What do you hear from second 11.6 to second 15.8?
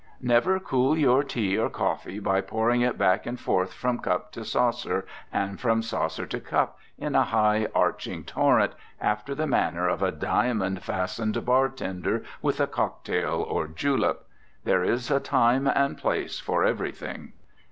tender with a cocktail or julep. There's a time